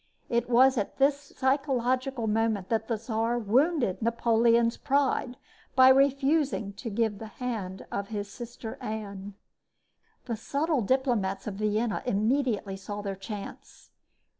[0.29, 5.37] It was at this psychological moment that the Czar wounded Napoleon's pride
[5.75, 9.35] by refusing to give the hand of his sister Anne.
[10.25, 13.91] The subtle diplomats of Vienna immediately saw their chance.